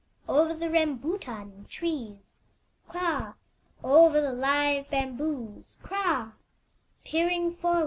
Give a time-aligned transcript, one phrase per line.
[0.27, 2.33] Over the rambutan trees,
[2.89, 3.35] Kra!
[3.83, 6.33] Over the live bamboos, Kra!